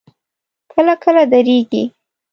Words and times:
کله 0.71 0.93
کله 1.03 1.23
درېږي. 1.31 1.83